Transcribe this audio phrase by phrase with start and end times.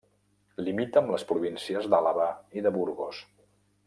[0.67, 3.21] Limita amb les províncies d'Àlaba i de Burgos.